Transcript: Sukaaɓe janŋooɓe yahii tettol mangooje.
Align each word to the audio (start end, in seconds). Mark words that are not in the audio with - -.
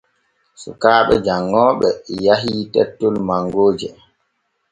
Sukaaɓe 0.61 1.15
janŋooɓe 1.25 1.89
yahii 2.25 2.63
tettol 2.73 3.15
mangooje. 3.27 3.89